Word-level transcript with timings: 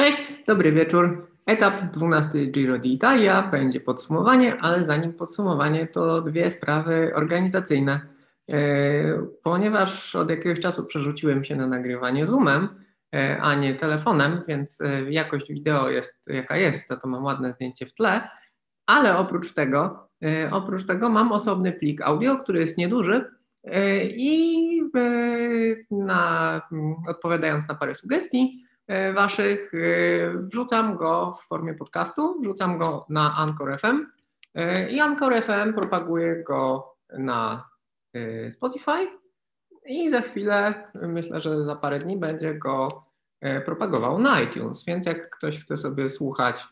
Cześć, 0.00 0.44
dobry 0.46 0.72
wieczór. 0.72 1.28
Etap 1.46 1.74
12 1.92 2.46
Giro 2.46 2.78
d'Italia 2.78 3.42
będzie 3.50 3.80
podsumowanie, 3.80 4.56
ale 4.60 4.84
zanim 4.84 5.12
podsumowanie 5.12 5.86
to 5.86 6.20
dwie 6.20 6.50
sprawy 6.50 7.12
organizacyjne. 7.14 8.00
E, 8.50 8.58
ponieważ 9.42 10.16
od 10.16 10.30
jakiegoś 10.30 10.60
czasu 10.60 10.86
przerzuciłem 10.86 11.44
się 11.44 11.56
na 11.56 11.66
nagrywanie 11.66 12.26
Zoomem, 12.26 12.68
e, 13.14 13.38
a 13.40 13.54
nie 13.54 13.74
telefonem, 13.74 14.42
więc 14.48 14.80
e, 14.80 15.10
jakość 15.10 15.52
wideo 15.52 15.90
jest 15.90 16.26
jaka 16.26 16.56
jest, 16.56 16.88
za 16.88 16.96
to 16.96 17.08
mam 17.08 17.24
ładne 17.24 17.52
zdjęcie 17.52 17.86
w 17.86 17.94
tle, 17.94 18.28
ale 18.86 19.18
oprócz 19.18 19.52
tego, 19.52 20.08
oprócz 20.50 20.86
tego 20.86 21.08
mam 21.08 21.32
osobny 21.32 21.72
plik 21.72 22.00
audio, 22.02 22.36
który 22.36 22.60
jest 22.60 22.78
nieduży 22.78 23.30
i 24.02 24.82
na, 25.90 26.62
odpowiadając 27.08 27.68
na 27.68 27.74
parę 27.74 27.94
sugestii, 27.94 28.64
waszych, 29.14 29.72
e, 29.74 29.78
wrzucam 30.38 30.96
go 30.96 31.38
w 31.42 31.46
formie 31.46 31.74
podcastu, 31.74 32.40
wrzucam 32.40 32.78
go 32.78 33.06
na 33.08 33.36
Anchor 33.36 33.80
FM 33.80 34.06
e, 34.54 34.90
i 34.90 35.00
Anchor 35.00 35.42
FM 35.42 35.72
propaguje 35.74 36.42
go 36.42 36.90
na 37.18 37.70
Spotify. 38.50 39.08
I 39.86 40.10
za 40.10 40.20
chwilę, 40.20 40.84
myślę, 40.94 41.40
że 41.40 41.64
za 41.64 41.76
parę 41.76 41.98
dni 41.98 42.16
będzie 42.16 42.54
go 42.54 42.88
propagował 43.64 44.18
na 44.18 44.40
iTunes, 44.40 44.84
więc 44.84 45.06
jak 45.06 45.30
ktoś 45.30 45.60
chce 45.60 45.76
sobie 45.76 46.08
słuchać 46.08 46.64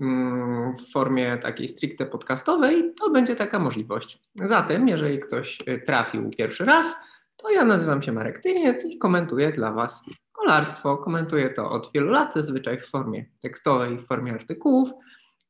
mm, 0.00 0.76
w 0.76 0.92
formie 0.92 1.38
takiej 1.38 1.68
stricte 1.68 2.06
podcastowej, 2.06 2.92
to 3.00 3.10
będzie 3.10 3.36
taka 3.36 3.58
możliwość. 3.58 4.20
Zatem, 4.34 4.88
jeżeli 4.88 5.18
ktoś 5.18 5.58
trafił 5.86 6.30
pierwszy 6.38 6.64
raz, 6.64 6.96
to 7.36 7.50
ja 7.50 7.64
nazywam 7.64 8.02
się 8.02 8.12
Marek 8.12 8.42
Tyniec 8.42 8.84
i 8.84 8.98
komentuję 8.98 9.52
dla 9.52 9.72
Was 9.72 10.04
kolarstwo. 10.32 10.96
Komentuję 10.96 11.50
to 11.50 11.70
od 11.70 11.90
wielu 11.94 12.10
lat, 12.10 12.34
zazwyczaj 12.34 12.80
w 12.80 12.86
formie 12.86 13.24
tekstowej, 13.42 13.98
w 13.98 14.06
formie 14.06 14.32
artykułów, 14.32 14.90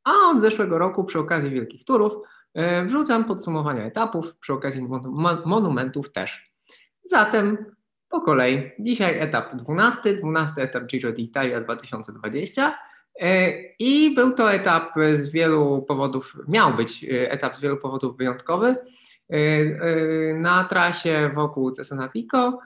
a 0.05 0.31
od 0.31 0.41
zeszłego 0.41 0.79
roku 0.79 1.05
przy 1.05 1.19
okazji 1.19 1.51
wielkich 1.51 1.85
turów 1.85 2.13
e, 2.55 2.85
wrzucam 2.85 3.25
podsumowania 3.25 3.85
etapów, 3.85 4.37
przy 4.37 4.53
okazji 4.53 4.89
monumentów 5.45 6.13
też. 6.13 6.53
Zatem 7.05 7.67
po 8.09 8.21
kolei, 8.21 8.71
dzisiaj 8.79 9.21
etap 9.21 9.57
12, 9.57 10.15
12 10.15 10.63
etap 10.63 10.85
Giro 10.87 11.13
d'Italia 11.13 11.65
2020 11.65 12.79
e, 13.21 13.53
i 13.79 14.15
był 14.15 14.33
to 14.33 14.53
etap 14.53 14.95
z 15.13 15.31
wielu 15.31 15.83
powodów, 15.83 16.37
miał 16.49 16.75
być 16.75 17.05
e, 17.05 17.31
etap 17.31 17.57
z 17.57 17.61
wielu 17.61 17.77
powodów 17.77 18.17
wyjątkowy. 18.17 18.77
Na 20.35 20.65
trasie 20.65 21.31
wokół 21.35 21.71
Cesenatico 21.71 22.59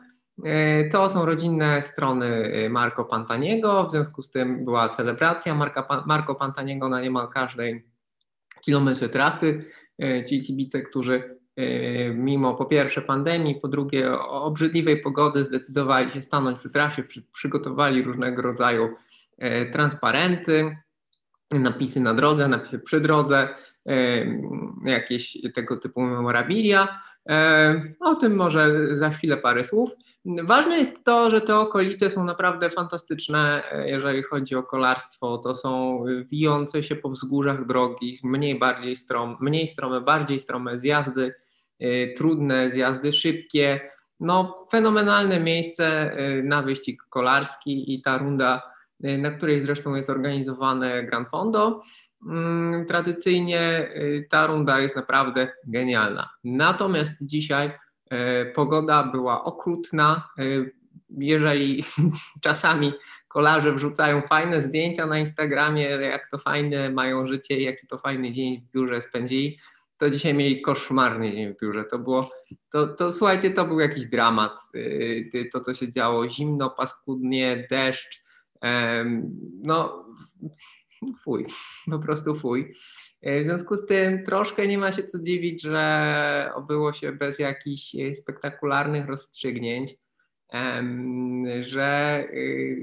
to 0.92 1.08
są 1.08 1.26
rodzinne 1.26 1.82
strony 1.82 2.26
e, 2.26 2.68
Marco 2.68 3.04
Pantaniego, 3.04 3.86
w 3.86 3.90
związku 3.90 4.22
z 4.22 4.30
tym 4.30 4.64
była 4.64 4.88
celebracja 4.88 5.54
Marka, 5.54 6.04
Marco 6.06 6.34
Pantaniego 6.34 6.88
na 6.88 7.00
niemal 7.00 7.28
każdej 7.28 7.84
kilometrze 8.60 9.08
trasy. 9.08 9.64
E, 10.02 10.24
ci 10.24 10.42
kibice, 10.42 10.82
którzy 10.82 11.36
mimo 12.14 12.54
po 12.54 12.64
pierwsze 12.64 13.02
pandemii, 13.02 13.54
po 13.54 13.68
drugie 13.68 14.18
obrzydliwej 14.20 15.00
pogody 15.00 15.44
zdecydowali 15.44 16.12
się 16.12 16.22
stanąć 16.22 16.58
przy 16.58 16.70
trasie, 16.70 17.02
przy, 17.02 17.22
przygotowali 17.22 18.02
różnego 18.02 18.42
rodzaju 18.42 18.94
transparenty, 19.72 20.76
napisy 21.50 22.00
na 22.00 22.14
drodze, 22.14 22.48
napisy 22.48 22.78
przy 22.78 23.00
drodze, 23.00 23.48
jakieś 24.84 25.38
tego 25.54 25.76
typu 25.76 26.00
memorabilia. 26.00 27.02
O 28.00 28.14
tym 28.14 28.36
może 28.36 28.94
za 28.94 29.10
chwilę 29.10 29.36
parę 29.36 29.64
słów. 29.64 29.90
Ważne 30.42 30.78
jest 30.78 31.04
to, 31.04 31.30
że 31.30 31.40
te 31.40 31.58
okolice 31.58 32.10
są 32.10 32.24
naprawdę 32.24 32.70
fantastyczne, 32.70 33.62
e, 33.72 33.90
jeżeli 33.90 34.22
chodzi 34.22 34.54
o 34.54 34.62
kolarstwo. 34.62 35.38
To 35.38 35.54
są 35.54 36.04
wijące 36.30 36.82
się 36.82 36.96
po 36.96 37.10
wzgórzach 37.10 37.66
drogi, 37.66 38.18
mniej, 38.24 38.58
bardziej 38.58 38.96
strom, 38.96 39.36
mniej 39.40 39.66
strome, 39.66 40.00
bardziej 40.00 40.40
strome 40.40 40.78
zjazdy, 40.78 41.34
y, 41.82 42.14
trudne 42.16 42.70
zjazdy 42.70 43.12
szybkie. 43.12 43.80
No, 44.20 44.58
fenomenalne 44.70 45.40
miejsce 45.40 46.16
na 46.42 46.62
wyścig 46.62 47.02
kolarski 47.10 47.94
i 47.94 48.02
ta 48.02 48.18
runda, 48.18 48.62
na 49.00 49.30
której 49.30 49.60
zresztą 49.60 49.94
jest 49.94 50.10
organizowane 50.10 51.04
Gran 51.04 51.26
Fondo. 51.26 51.82
Mm, 52.22 52.86
tradycyjnie 52.86 53.90
ta 54.30 54.46
runda 54.46 54.80
jest 54.80 54.96
naprawdę 54.96 55.48
genialna. 55.66 56.30
Natomiast 56.44 57.12
dzisiaj 57.20 57.72
E, 58.10 58.46
pogoda 58.46 59.02
była 59.02 59.44
okrutna. 59.44 60.28
E, 60.38 60.42
jeżeli 61.10 61.84
czasami 62.44 62.92
kolarze 63.28 63.72
wrzucają 63.72 64.22
fajne 64.22 64.62
zdjęcia 64.62 65.06
na 65.06 65.18
Instagramie, 65.18 65.82
jak 65.84 66.30
to 66.30 66.38
fajne 66.38 66.90
mają 66.90 67.26
życie, 67.26 67.60
jaki 67.60 67.86
to 67.86 67.98
fajny 67.98 68.32
dzień 68.32 68.60
w 68.60 68.72
biurze 68.72 69.02
spędzili, 69.02 69.58
to 69.98 70.10
dzisiaj 70.10 70.34
mieli 70.34 70.62
koszmarny 70.62 71.32
dzień 71.32 71.54
w 71.54 71.60
biurze. 71.60 71.84
To 71.84 71.98
było, 71.98 72.30
to, 72.70 72.86
to 72.86 73.12
słuchajcie, 73.12 73.50
to 73.50 73.64
był 73.64 73.80
jakiś 73.80 74.06
dramat. 74.06 74.60
To, 75.52 75.60
co 75.60 75.74
się 75.74 75.90
działo, 75.90 76.28
zimno, 76.28 76.70
paskudnie, 76.70 77.66
deszcz. 77.70 78.24
No, 79.62 80.06
fuj, 81.22 81.46
po 81.90 81.98
prostu 81.98 82.34
fuj. 82.34 82.74
E, 83.22 83.40
w 83.40 83.44
związku 83.44 83.76
z 83.76 83.86
tym 83.86 84.24
troszkę 84.24 84.66
nie 84.66 84.78
ma 84.78 84.92
się 84.92 85.04
co 85.04 85.18
dziwić, 85.22 85.62
że 85.62 86.50
obyło 86.54 86.92
się 86.92 87.12
bez 87.12 87.38
jakichś 87.38 87.94
e, 87.94 88.14
spektakularnych 88.14 89.06
rozstrzygnięć, 89.06 89.94
że 91.60 91.84
e, 92.32 92.36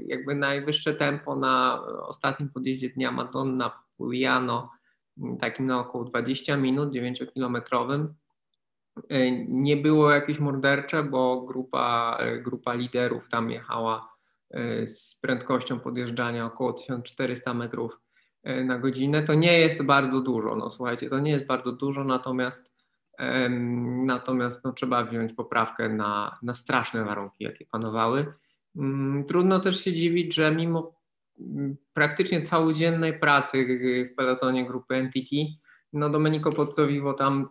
jakby 0.06 0.34
najwyższe 0.34 0.94
tempo 0.94 1.36
na 1.36 1.82
ostatnim 2.06 2.48
podjeździe 2.48 2.88
dnia 2.88 3.12
Madonna 3.12 3.82
Pugliano, 3.96 4.70
takim 5.40 5.66
na 5.66 5.80
około 5.80 6.04
20 6.04 6.56
minut, 6.56 6.94
9-kilometrowym, 6.94 8.06
nie 9.48 9.76
było 9.76 10.10
jakieś 10.10 10.38
mordercze, 10.38 11.02
bo 11.02 11.40
grupa, 11.40 12.18
grupa 12.42 12.74
liderów 12.74 13.28
tam 13.28 13.50
jechała 13.50 14.08
z 14.86 15.18
prędkością 15.20 15.80
podjeżdżania 15.80 16.46
około 16.46 16.72
1400 16.72 17.54
metrów 17.54 18.03
na 18.64 18.78
godzinę, 18.78 19.22
to 19.22 19.34
nie 19.34 19.58
jest 19.58 19.82
bardzo 19.82 20.20
dużo. 20.20 20.56
No 20.56 20.70
słuchajcie, 20.70 21.10
to 21.10 21.18
nie 21.18 21.30
jest 21.30 21.46
bardzo 21.46 21.72
dużo, 21.72 22.04
natomiast 22.04 22.74
natomiast 24.04 24.64
no, 24.64 24.72
trzeba 24.72 25.04
wziąć 25.04 25.32
poprawkę 25.32 25.88
na, 25.88 26.38
na 26.42 26.54
straszne 26.54 27.04
warunki, 27.04 27.44
jakie 27.44 27.66
panowały. 27.66 28.34
Mm, 28.76 29.24
trudno 29.24 29.60
też 29.60 29.84
się 29.84 29.92
dziwić, 29.92 30.34
że 30.34 30.54
mimo 30.54 30.94
mm, 31.40 31.76
praktycznie 31.92 32.42
całodziennej 32.42 33.18
pracy 33.18 33.66
w 34.12 34.14
pelotonie 34.16 34.66
grupy 34.66 34.94
NTT, 34.94 35.30
no 35.92 36.10
Domenico 36.10 36.52
Pozzovivo 36.52 37.12
tam 37.12 37.48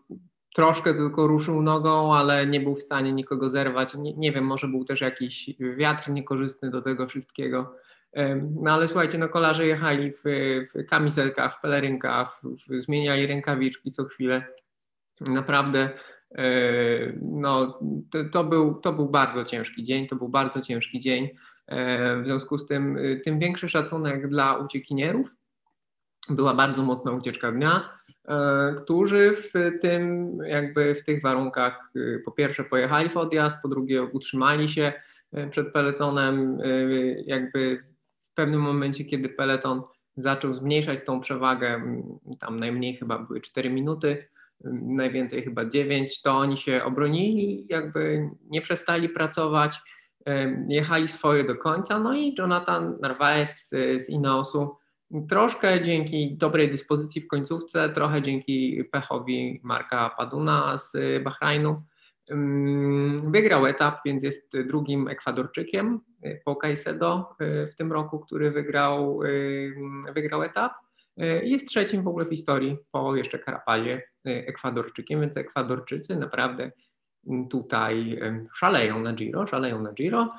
troszkę 0.56 0.94
tylko 0.94 1.28
ruszył 1.28 1.62
nogą, 1.62 2.16
ale 2.16 2.48
nie 2.48 2.60
był 2.60 2.75
w 2.75 2.81
stanie 2.81 3.14
nikogo 3.14 3.50
zerwać. 3.50 3.96
Nie, 3.96 4.14
nie 4.14 4.31
wiem, 4.31 4.46
może 4.46 4.68
był 4.68 4.86
też 4.86 5.02
jakiś 5.02 5.50
wiatr 5.78 6.10
niekorzystny 6.10 6.70
do 6.70 6.81
tego 6.81 7.08
wszystkiego. 7.08 7.75
No 8.62 8.72
ale 8.72 8.88
słuchajcie, 8.88 9.18
no 9.18 9.29
kolarze 9.29 9.68
jechali 9.68 10.12
w, 10.12 10.24
w 10.74 10.85
kamizelkach, 10.90 11.57
w 11.57 11.62
pelerynkach, 11.62 12.41
w, 12.44 12.81
zmieniali 12.81 13.28
rękawiczki 13.28 13.91
co 13.91 14.06
chwilę. 14.06 14.46
Naprawdę 15.22 15.90
no, 17.22 17.79
to, 18.12 18.19
to, 18.31 18.44
był, 18.44 18.74
to 18.74 18.94
był 18.94 19.09
bardzo 19.09 19.46
ciężki 19.46 19.84
dzień, 19.84 20.07
to 20.07 20.16
był 20.16 20.29
bardzo 20.29 20.62
ciężki 20.62 21.00
dzień. 21.00 21.29
W 22.22 22.22
związku 22.24 22.57
z 22.57 22.66
tym, 22.66 22.97
tym 23.24 23.40
większy 23.40 23.69
szacunek 23.69 24.28
dla 24.28 24.57
uciekinierów. 24.57 25.35
Była 26.30 26.53
bardzo 26.53 26.84
mocna 26.84 27.12
ucieczka 27.12 27.51
dnia, 27.51 28.00
którzy 28.84 29.31
w 29.34 29.80
tym, 29.81 30.38
jakby 30.45 30.95
w 30.95 31.03
tych 31.03 31.22
warunkach 31.22 31.91
po 32.25 32.31
pierwsze 32.31 32.63
pojechali 32.63 33.09
w 33.09 33.18
odjazd, 33.18 33.57
po 33.62 33.68
drugie 33.68 34.03
utrzymali 34.03 34.69
się 34.69 34.94
przed 35.50 35.74
peletonem, 35.74 36.57
jakby 37.25 37.93
w 38.33 38.35
pewnym 38.35 38.62
momencie, 38.62 39.06
kiedy 39.06 39.30
peleton 39.30 39.81
zaczął 40.15 40.53
zmniejszać 40.53 41.00
tą 41.06 41.19
przewagę, 41.19 41.81
tam 42.39 42.59
najmniej 42.59 42.95
chyba 42.95 43.19
były 43.19 43.41
4 43.41 43.69
minuty, 43.69 44.27
najwięcej 44.81 45.44
chyba 45.44 45.65
9, 45.65 46.21
to 46.21 46.31
oni 46.31 46.57
się 46.57 46.83
obronili, 46.83 47.65
jakby 47.69 48.30
nie 48.50 48.62
przestali 48.62 49.09
pracować, 49.09 49.77
jechali 50.68 51.07
swoje 51.07 51.44
do 51.44 51.56
końca. 51.56 52.00
No 52.00 52.13
i 52.13 52.35
Jonathan 52.38 52.97
Narvaez 53.01 53.69
z 53.97 54.09
Ineosu 54.09 54.75
troszkę 55.29 55.81
dzięki 55.81 56.36
dobrej 56.38 56.69
dyspozycji 56.69 57.21
w 57.21 57.27
końcówce, 57.27 57.89
trochę 57.89 58.21
dzięki 58.21 58.83
pechowi 58.91 59.59
Marka 59.63 60.09
Paduna 60.18 60.77
z 60.77 61.24
Bahrajnu 61.24 61.81
Wygrał 63.24 63.68
etap, 63.68 64.00
więc 64.06 64.24
jest 64.24 64.58
drugim 64.68 65.08
Ekwadorczykiem 65.08 66.00
y, 66.25 66.42
po 66.46 66.56
Caicedo 66.56 67.36
y, 67.42 67.68
w 67.68 67.75
tym 67.75 67.92
roku, 67.92 68.20
który 68.20 68.52
wygrał, 68.52 69.20
wygrał 70.16 70.44
etap. 70.44 70.74
Y, 71.22 71.42
jest 71.46 71.68
trzecim 71.68 72.04
w 72.04 72.08
ogóle 72.08 72.25
w 72.25 72.30
historii 72.30 72.78
po 72.92 73.16
jeszcze 73.16 73.40
Karapalie 73.40 74.02
Ekwadorczykiem, 74.25 75.22
więc 75.22 75.38
Ekwadorczycy 75.38 76.16
naprawdę 76.16 76.72
tutaj 77.50 78.20
szaleją 78.56 79.00
na 79.00 79.14
Giro, 79.14 79.48
szaleją 79.48 79.81
na 79.81 79.94
Giro. 79.94 80.34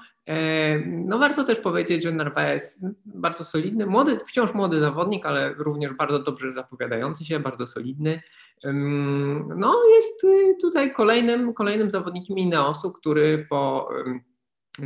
No 0.86 1.18
warto 1.18 1.44
też 1.44 1.58
powiedzieć, 1.58 2.02
że 2.02 2.12
Narvaez 2.12 2.84
bardzo 3.04 3.44
solidny, 3.44 3.86
młody, 3.86 4.20
wciąż 4.26 4.54
młody 4.54 4.80
zawodnik, 4.80 5.26
ale 5.26 5.54
również 5.54 5.92
bardzo 5.92 6.18
dobrze 6.18 6.52
zapowiadający 6.52 7.24
się, 7.24 7.40
bardzo 7.40 7.66
solidny. 7.66 8.20
No 9.56 9.74
jest 9.96 10.24
y, 10.24 10.56
tutaj 10.60 10.92
kolejnym, 10.92 11.54
kolejnym 11.54 11.90
zawodnikiem 11.90 12.38
Ineosu, 12.38 12.92
który 12.92 13.46
po 13.50 13.88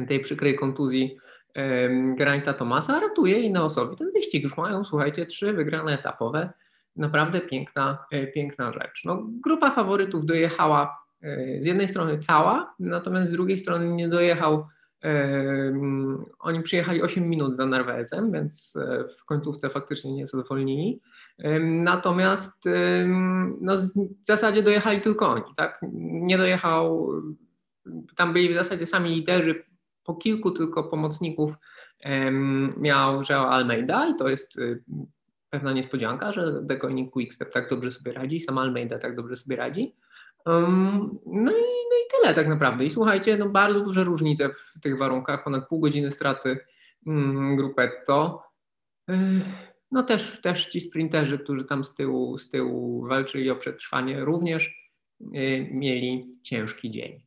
tej 0.09 0.21
przykrej 0.21 0.57
kontuzji 0.57 1.19
Geraint'a 2.17 2.55
Tomasa 2.55 3.01
ratuje 3.01 3.41
Ineosowi 3.41 3.97
ten 3.97 4.13
wyścig. 4.13 4.43
Już 4.43 4.57
mają, 4.57 4.85
słuchajcie, 4.85 5.27
trzy 5.27 5.53
wygrane 5.53 5.99
etapowe. 5.99 6.53
Naprawdę 6.97 7.41
piękna, 7.41 8.07
e, 8.11 8.27
piękna 8.27 8.73
rzecz. 8.73 9.03
No, 9.05 9.23
grupa 9.45 9.71
faworytów 9.71 10.27
dojechała 10.27 11.05
e, 11.23 11.63
z 11.63 11.67
jednej 11.67 11.89
strony 11.89 12.19
cała, 12.19 12.75
natomiast 12.79 13.29
z 13.29 13.33
drugiej 13.33 13.59
strony 13.59 13.89
nie 13.89 14.09
dojechał 14.09 14.67
oni 16.39 16.63
przyjechali 16.63 17.03
8 17.03 17.29
minut 17.29 17.57
za 17.57 17.67
Narvezem, 17.67 18.33
więc 18.33 18.77
e, 18.77 19.05
w 19.19 19.25
końcówce 19.25 19.71
faktycznie 19.71 20.13
nie 20.13 20.27
zadowolnili. 20.27 21.01
Natomiast 21.61 22.65
no, 23.61 23.77
w 24.23 24.27
zasadzie 24.27 24.63
dojechali 24.63 25.01
tylko 25.01 25.29
oni, 25.29 25.55
tak? 25.57 25.81
Nie 26.03 26.39
dojechał, 26.39 27.13
tam 28.17 28.33
byli 28.33 28.49
w 28.49 28.55
zasadzie 28.55 28.87
sami 28.87 29.11
liderzy, 29.11 29.65
po 30.05 30.15
kilku 30.15 30.51
tylko 30.51 30.85
pomocników 30.85 31.53
miał 32.77 33.21
Joao 33.31 33.51
Almeida 33.51 34.09
i 34.09 34.15
to 34.15 34.29
jest 34.29 34.59
y, 34.59 34.83
pewna 35.51 35.73
niespodzianka, 35.73 36.33
że 36.33 36.63
Decoynik 36.63 37.11
Quickstep 37.11 37.53
tak 37.53 37.71
dobrze 37.71 37.91
sobie 37.91 38.13
radzi, 38.13 38.41
sam 38.41 38.59
Almeida 38.59 38.99
tak 38.99 39.17
dobrze 39.17 39.37
sobie 39.37 39.57
radzi. 39.57 39.97
No 40.47 41.53
i, 41.53 41.85
no 41.91 41.97
i 41.97 42.21
tyle 42.21 42.35
tak 42.35 42.49
naprawdę. 42.49 42.85
I 42.85 42.91
słuchajcie, 42.91 43.37
no 43.37 43.49
bardzo 43.49 43.81
duże 43.81 44.05
różnice 44.05 44.49
w 44.49 44.81
tych 44.83 44.99
warunkach, 44.99 45.45
ponad 45.45 45.69
pół 45.69 45.81
godziny 45.81 46.11
straty 46.11 46.59
mm, 47.07 47.57
grupetto. 47.57 48.43
No 49.91 50.03
też, 50.03 50.41
też 50.41 50.67
ci 50.67 50.81
sprinterzy, 50.81 51.39
którzy 51.39 51.65
tam 51.65 51.85
z 51.85 51.95
tyłu, 51.95 52.39
z 52.39 52.51
tyłu 52.51 53.07
walczyli 53.07 53.51
o 53.51 53.57
przetrwanie, 53.57 54.25
również 54.25 54.91
y, 55.21 55.69
mieli 55.71 56.39
ciężki 56.43 56.91
dzień. 56.91 57.23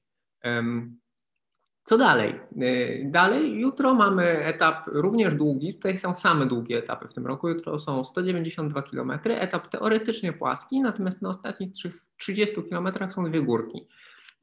Co 1.84 1.98
dalej? 1.98 2.40
Y, 2.62 3.04
dalej, 3.12 3.60
jutro 3.60 3.94
mamy 3.94 4.46
etap 4.46 4.88
również 4.88 5.34
długi, 5.34 5.74
tutaj 5.74 5.98
są 5.98 6.16
same 6.16 6.46
długie 6.46 6.78
etapy 6.78 7.08
w 7.08 7.14
tym 7.14 7.28
roku, 7.28 7.50
jutro 7.50 7.80
są 7.80 8.04
192 8.04 8.82
km, 8.82 9.12
etap 9.26 9.68
teoretycznie 9.68 10.34
płaski, 10.34 10.82
natomiast 10.82 11.22
na 11.22 11.30
ostatnich 11.30 11.72
30 12.18 12.56
km 12.70 12.90
są 13.10 13.24
dwie 13.24 13.42
górki. 13.42 13.88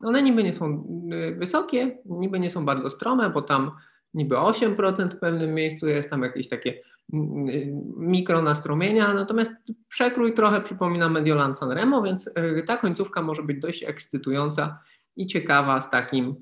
One 0.00 0.22
niby 0.22 0.44
nie 0.44 0.52
są 0.52 0.84
y, 1.12 1.34
wysokie, 1.34 1.98
niby 2.04 2.40
nie 2.40 2.50
są 2.50 2.64
bardzo 2.64 2.90
strome, 2.90 3.30
bo 3.30 3.42
tam 3.42 3.70
niby 4.14 4.34
8% 4.34 5.10
w 5.10 5.18
pewnym 5.18 5.54
miejscu 5.54 5.88
jest 5.88 6.10
tam 6.10 6.22
jakieś 6.22 6.48
takie 6.48 6.82
mikronastrumienia, 7.96 9.14
natomiast 9.14 9.52
przekrój 9.88 10.34
trochę 10.34 10.60
przypomina 10.60 11.08
Mediolan 11.08 11.54
Sanremo, 11.54 12.02
więc 12.02 12.30
ta 12.66 12.76
końcówka 12.76 13.22
może 13.22 13.42
być 13.42 13.58
dość 13.58 13.84
ekscytująca 13.84 14.78
i 15.16 15.26
ciekawa 15.26 15.80
z 15.80 15.90
takim 15.90 16.36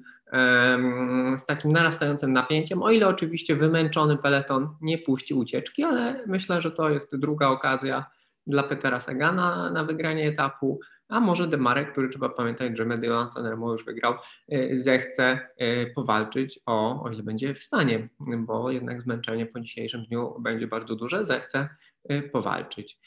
z 1.39 1.47
takim 1.47 1.73
narastającym 1.73 2.33
napięciem, 2.33 2.83
o 2.83 2.91
ile 2.91 3.09
oczywiście 3.09 3.57
wymęczony 3.57 4.17
peleton 4.17 4.69
nie 4.81 4.99
puści 4.99 5.35
ucieczki, 5.35 5.85
ale 5.85 6.25
myślę, 6.27 6.63
że 6.63 6.71
to 6.71 6.91
jest 6.91 7.17
druga 7.17 7.49
okazja 7.49 8.07
dla 8.47 8.63
Petera 8.63 9.01
Sagana 9.01 9.71
na 9.71 9.85
wygranie 9.85 10.29
etapu, 10.29 10.81
a 11.09 11.21
może 11.21 11.49
Demarek, 11.49 11.93
który 11.93 12.09
trzeba 12.09 12.29
pamiętać, 12.29 12.77
że 12.77 12.85
Mediolan 12.85 13.31
Sanremo 13.31 13.73
już 13.73 13.85
wygrał, 13.85 14.15
e, 14.49 14.77
zechce 14.77 15.41
e, 15.57 15.87
powalczyć 15.87 16.61
o, 16.67 17.03
o 17.03 17.11
ile 17.11 17.23
będzie 17.23 17.55
w 17.55 17.63
stanie, 17.63 18.09
bo 18.39 18.71
jednak 18.71 19.03
zmęczenie 19.03 19.47
po 19.47 19.61
dzisiejszym 19.61 20.05
dniu 20.05 20.41
będzie 20.41 20.67
bardzo 20.67 20.97
duże, 20.97 21.25
zechce 21.25 21.69
e, 22.05 22.23
powalczyć. 22.23 22.99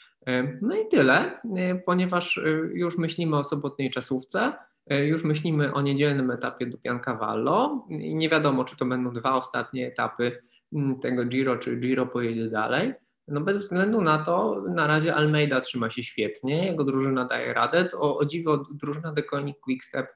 No 0.62 0.76
i 0.76 0.88
tyle, 0.88 1.40
ponieważ 1.86 2.40
już 2.72 2.98
myślimy 2.98 3.36
o 3.36 3.44
sobotniej 3.44 3.90
czasówce, 3.90 4.52
już 4.94 5.24
myślimy 5.24 5.72
o 5.74 5.82
niedzielnym 5.82 6.30
etapie 6.30 6.66
do 6.66 6.78
Piancavallo 6.78 7.86
i 7.88 8.14
nie 8.14 8.28
wiadomo, 8.28 8.64
czy 8.64 8.76
to 8.76 8.86
będą 8.86 9.12
dwa 9.12 9.34
ostatnie 9.34 9.86
etapy 9.86 10.42
mm, 10.72 11.00
tego 11.00 11.24
Giro, 11.24 11.56
czy 11.56 11.76
Giro 11.76 12.06
pojedzie 12.06 12.50
dalej. 12.50 12.92
No 13.28 13.40
bez 13.40 13.56
względu 13.56 14.02
na 14.02 14.18
to, 14.18 14.64
na 14.68 14.86
razie 14.86 15.14
Almeida 15.14 15.60
trzyma 15.60 15.90
się 15.90 16.02
świetnie, 16.02 16.66
jego 16.66 16.84
drużyna 16.84 17.24
daje 17.24 17.54
radę. 17.54 17.86
O, 17.98 18.18
o 18.18 18.24
dziwo, 18.24 18.66
drużyna 18.70 19.12
Deconic 19.12 19.56
Quickstep 19.60 20.06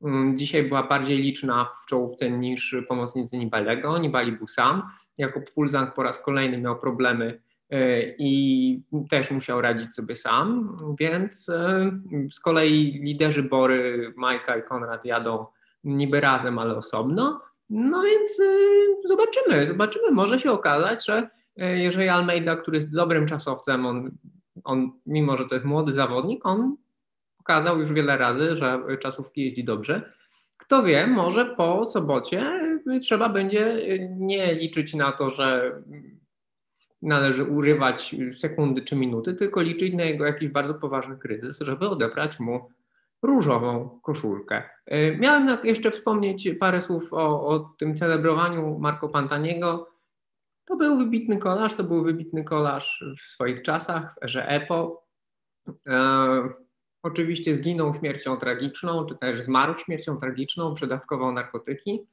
um, 0.00 0.38
dzisiaj 0.38 0.62
była 0.62 0.82
bardziej 0.82 1.18
liczna 1.18 1.70
w 1.82 1.88
czołówce 1.88 2.30
niż 2.30 2.76
pomocnicy 2.88 3.38
Nibalego. 3.38 3.98
Nibali 3.98 4.32
był 4.32 4.46
sam. 4.46 4.82
Jakub 5.18 5.50
Fulzang 5.50 5.94
po 5.94 6.02
raz 6.02 6.22
kolejny 6.22 6.58
miał 6.58 6.80
problemy 6.80 7.40
E, 7.40 7.43
i 8.18 8.80
też 9.10 9.30
musiał 9.30 9.60
radzić 9.60 9.94
sobie 9.94 10.16
sam, 10.16 10.76
więc 11.00 11.48
e, 11.48 11.90
z 12.32 12.40
kolei 12.40 13.00
liderzy 13.02 13.42
Bory, 13.42 14.12
Majka 14.16 14.56
i 14.56 14.62
Konrad 14.62 15.04
jadą 15.04 15.46
niby 15.84 16.20
razem, 16.20 16.58
ale 16.58 16.76
osobno. 16.76 17.40
No 17.70 18.02
więc 18.02 18.40
e, 18.40 19.08
zobaczymy, 19.08 19.66
zobaczymy. 19.66 20.10
Może 20.10 20.38
się 20.38 20.52
okazać, 20.52 21.06
że 21.06 21.28
jeżeli 21.56 22.08
Almeida, 22.08 22.56
który 22.56 22.76
jest 22.76 22.94
dobrym 22.94 23.26
czasowcem, 23.26 23.86
on, 23.86 24.10
on 24.64 24.92
mimo, 25.06 25.36
że 25.36 25.44
to 25.44 25.54
jest 25.54 25.66
młody 25.66 25.92
zawodnik, 25.92 26.46
on 26.46 26.76
pokazał 27.36 27.80
już 27.80 27.92
wiele 27.92 28.16
razy, 28.16 28.56
że 28.56 28.80
czasówki 29.00 29.44
jeździ 29.44 29.64
dobrze. 29.64 30.12
Kto 30.56 30.82
wie, 30.82 31.06
może 31.06 31.46
po 31.46 31.84
sobocie 31.84 32.60
trzeba 33.02 33.28
będzie 33.28 33.76
nie 34.10 34.54
liczyć 34.54 34.94
na 34.94 35.12
to, 35.12 35.30
że 35.30 35.72
należy 37.04 37.44
urywać 37.44 38.16
sekundy 38.32 38.82
czy 38.82 38.96
minuty, 38.96 39.34
tylko 39.34 39.60
liczyć 39.60 39.94
na 39.94 40.04
jego 40.04 40.26
jakiś 40.26 40.48
bardzo 40.48 40.74
poważny 40.74 41.18
kryzys, 41.18 41.58
żeby 41.58 41.88
odebrać 41.88 42.40
mu 42.40 42.70
różową 43.22 44.00
koszulkę. 44.02 44.62
E, 44.86 45.16
miałem 45.16 45.58
jeszcze 45.64 45.90
wspomnieć 45.90 46.48
parę 46.60 46.80
słów 46.80 47.12
o, 47.12 47.46
o 47.46 47.58
tym 47.58 47.96
celebrowaniu 47.96 48.78
Marco 48.78 49.08
Pantaniego. 49.08 49.88
To 50.64 50.76
był 50.76 50.98
wybitny 50.98 51.38
kolarz, 51.38 51.74
to 51.74 51.84
był 51.84 52.02
wybitny 52.02 52.44
kolarz 52.44 53.04
w 53.18 53.20
swoich 53.20 53.62
czasach, 53.62 54.14
w 54.14 54.24
erze 54.24 54.48
EPO. 54.48 55.06
E, 55.88 56.48
oczywiście 57.02 57.54
zginął 57.54 57.94
śmiercią 57.94 58.36
tragiczną, 58.36 59.06
czy 59.06 59.14
też 59.14 59.42
zmarł 59.42 59.78
śmiercią 59.78 60.16
tragiczną, 60.16 60.74
przedawkował 60.74 61.32
narkotyki. 61.32 62.06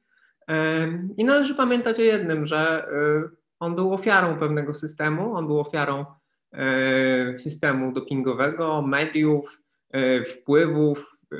E, 0.48 0.88
I 1.16 1.24
należy 1.24 1.54
pamiętać 1.54 1.98
o 1.98 2.02
jednym, 2.02 2.46
że 2.46 2.88
e, 2.88 3.41
on 3.62 3.74
był 3.74 3.94
ofiarą 3.94 4.38
pewnego 4.38 4.74
systemu, 4.74 5.34
on 5.34 5.46
był 5.46 5.60
ofiarą 5.60 6.04
e, 6.52 7.38
systemu 7.38 7.92
dopingowego, 7.92 8.82
mediów, 8.82 9.62
e, 9.90 10.24
wpływów, 10.24 11.18
e, 11.32 11.36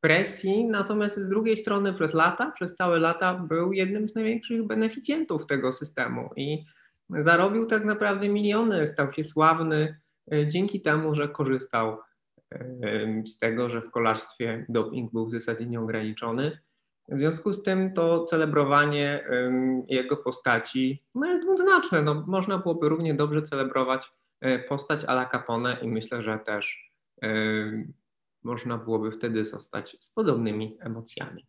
presji, 0.00 0.64
natomiast 0.64 1.20
z 1.20 1.28
drugiej 1.28 1.56
strony 1.56 1.92
przez 1.92 2.14
lata, 2.14 2.50
przez 2.50 2.74
całe 2.74 2.98
lata 2.98 3.34
był 3.34 3.72
jednym 3.72 4.08
z 4.08 4.14
największych 4.14 4.66
beneficjentów 4.66 5.46
tego 5.46 5.72
systemu 5.72 6.30
i 6.36 6.64
zarobił 7.10 7.66
tak 7.66 7.84
naprawdę 7.84 8.28
miliony, 8.28 8.86
stał 8.86 9.12
się 9.12 9.24
sławny 9.24 10.00
dzięki 10.48 10.80
temu, 10.80 11.14
że 11.14 11.28
korzystał 11.28 11.98
z 13.26 13.38
tego, 13.38 13.68
że 13.68 13.82
w 13.82 13.90
kolarstwie 13.90 14.66
doping 14.68 15.12
był 15.12 15.26
w 15.26 15.32
zasadzie 15.32 15.66
nieograniczony 15.66 16.58
w 17.10 17.18
związku 17.18 17.52
z 17.52 17.62
tym 17.62 17.92
to 17.92 18.22
celebrowanie 18.22 19.24
jego 19.88 20.16
postaci 20.16 21.02
no 21.14 21.26
jest 21.26 21.42
dwuznaczne. 21.42 22.02
No, 22.02 22.24
można 22.26 22.58
byłoby 22.58 22.88
równie 22.88 23.14
dobrze 23.14 23.42
celebrować 23.42 24.12
e, 24.40 24.58
postać 24.58 25.04
Ala 25.04 25.28
Capone 25.28 25.76
i 25.82 25.88
myślę, 25.88 26.22
że 26.22 26.38
też 26.38 26.90
można 28.42 28.78
byłoby 28.78 29.12
wtedy 29.12 29.44
zostać 29.44 29.96
z 30.00 30.10
podobnymi 30.12 30.78
emocjami. 30.80 31.46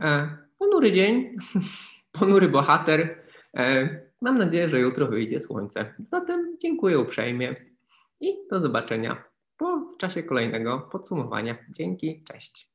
E, 0.00 0.36
ponury 0.58 0.92
dzień, 0.92 1.36
ponury 2.20 2.48
bohater. 2.48 3.24
E, 3.56 3.88
mam 4.20 4.38
nadzieję, 4.38 4.68
że 4.68 4.80
jutro 4.80 5.06
wyjdzie 5.06 5.40
słońce. 5.40 5.94
Zatem 5.98 6.56
dziękuję 6.58 6.98
uprzejmie 6.98 7.56
i 8.20 8.34
do 8.50 8.60
zobaczenia 8.60 9.24
po 9.56 9.94
czasie 9.98 10.22
kolejnego 10.22 10.88
podsumowania. 10.92 11.56
Dzięki, 11.68 12.24
cześć. 12.24 12.69